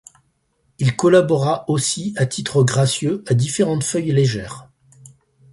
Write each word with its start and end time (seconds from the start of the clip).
Il 0.79 0.95
collabora 0.95 1.63
aussi 1.69 2.15
à 2.17 2.25
titre 2.25 2.63
gracieux 2.63 3.23
à 3.27 3.35
différentes 3.35 3.83
feuilles 3.83 4.11
légères. 4.11 4.67